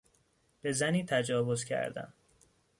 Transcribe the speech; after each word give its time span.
به 0.61 0.71
زنی 0.71 1.05
تجاوز 1.05 1.63
کردن 1.65 2.13